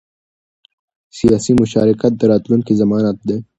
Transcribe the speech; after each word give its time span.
سیاسي 1.17 1.51
مشارکت 1.61 2.11
د 2.17 2.21
راتلونکي 2.31 2.73
ضمانت 2.81 3.17
دی 3.27 3.37